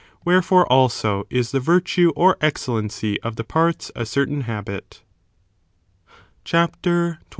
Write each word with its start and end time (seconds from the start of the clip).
Wherefore, 0.25 0.65
also, 0.65 1.27
is 1.29 1.51
the 1.51 1.59
virtue 1.59 2.11
or 2.15 2.35
excellency 2.41 3.21
of 3.21 3.35
the 3.35 3.43
parts 3.43 3.91
a 3.95 4.03
certain 4.03 4.41
habit.^ 4.49 5.01
CHAPTER 6.43 7.19
XXI. 7.21 7.25